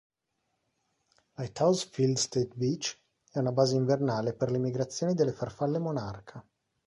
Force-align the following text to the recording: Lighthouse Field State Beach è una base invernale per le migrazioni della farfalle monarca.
Lighthouse 1.37 1.83
Field 1.83 2.17
State 2.17 2.55
Beach 2.57 2.99
è 3.31 3.37
una 3.37 3.51
base 3.51 3.75
invernale 3.75 4.33
per 4.33 4.49
le 4.49 4.57
migrazioni 4.57 5.13
della 5.13 5.31
farfalle 5.31 5.77
monarca. 5.77 6.43